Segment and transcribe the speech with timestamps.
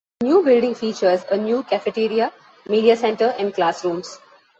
[0.19, 2.33] The new building features a new cafeteria,
[2.65, 4.17] media center and classrooms.